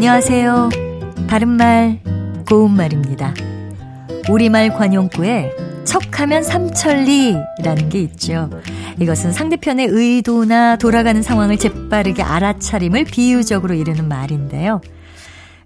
[0.00, 0.70] 안녕하세요.
[1.28, 2.00] 바른말,
[2.48, 3.34] 고운말입니다.
[4.30, 5.54] 우리말 관용구에
[5.84, 8.48] 척하면 삼천리라는 게 있죠.
[8.98, 14.80] 이것은 상대편의 의도나 돌아가는 상황을 재빠르게 알아차림을 비유적으로 이르는 말인데요.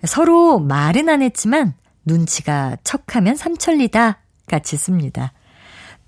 [0.02, 1.74] 서로 말은 안 했지만
[2.05, 5.32] 눈치가 척하면 삼천리다 같이 씁니다.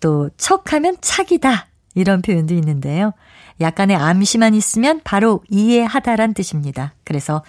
[0.01, 3.13] 또 척하면 착이다 이런 표현도 있는데요.
[3.61, 6.93] 약간의 암시만 있으면 바로 이해하다란 뜻입니다.
[7.05, 7.43] 그래서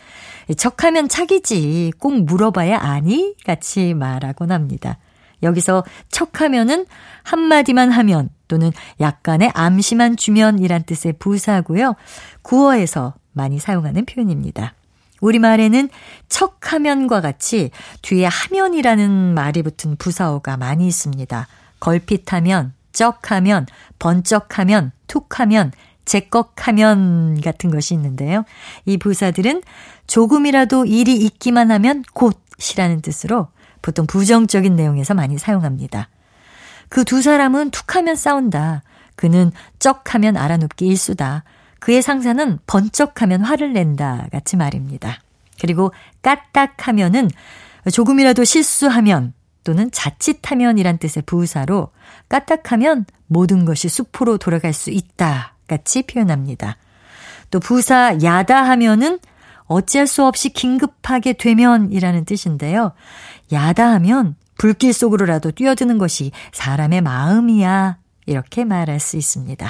[0.57, 3.35] 척하면 착이지 꼭 물어봐야 아니?
[3.45, 4.97] 같이 말하곤 합니다.
[5.43, 6.85] 여기서 척하면은
[7.23, 11.95] 한마디만 하면 또는 약간의 암시만 주면이란 뜻의 부사고요.
[12.41, 14.73] 구어에서 많이 사용하는 표현입니다.
[15.19, 15.89] 우리말에는
[16.29, 21.47] 척하면과 같이 뒤에 하면이라는 말이 붙은 부사어가 많이 있습니다.
[21.79, 23.67] 걸핏하면, 쩍하면,
[23.99, 25.71] 번쩍하면, 툭하면,
[26.05, 28.43] 제꺽하면 같은 것이 있는데요.
[28.85, 29.61] 이 부사들은
[30.07, 33.49] 조금이라도 일이 있기만 하면 곧이라는 뜻으로
[33.83, 36.09] 보통 부정적인 내용에서 많이 사용합니다.
[36.89, 38.81] 그 두 사람은 툭하면 싸운다.
[39.15, 41.43] 그는 쩍하면 알아눕기 일수다.
[41.79, 44.27] 그의 상사는 번쩍하면 화를 낸다.
[44.31, 45.21] 같이 말입니다.
[45.61, 45.91] 그리고
[46.23, 47.29] 까딱하면은
[47.91, 49.33] 조금이라도 실수하면
[49.67, 51.89] 또는 자칫하면이란 뜻의 부사로
[52.29, 55.55] 까딱하면 모든 것이 숲으로 돌아갈 수 있다.
[55.67, 56.77] 같이 표현합니다.
[57.51, 59.19] 또 부사 야다 하면은
[59.65, 62.93] 어찌할 수 없이 긴급하게 되면이라는 뜻인데요.
[63.51, 67.97] 야다 하면 불길 속으로라도 뛰어드는 것이 사람의 마음이야.
[68.25, 69.69] 이렇게 말할 수 있습니다.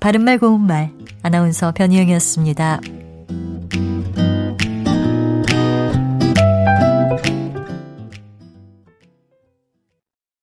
[0.00, 0.90] 바른말 고운말
[1.22, 2.80] 아나운서 변희영이었습니다.